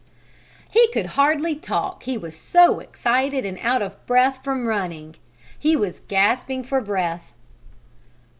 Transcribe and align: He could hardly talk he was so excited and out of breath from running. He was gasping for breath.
He 0.67 0.87
could 0.91 1.05
hardly 1.13 1.53
talk 1.53 2.01
he 2.01 2.17
was 2.17 2.35
so 2.35 2.79
excited 2.79 3.45
and 3.45 3.59
out 3.61 3.83
of 3.83 4.03
breath 4.07 4.39
from 4.43 4.65
running. 4.65 5.15
He 5.59 5.75
was 5.75 5.99
gasping 5.99 6.63
for 6.63 6.81
breath. 6.81 7.33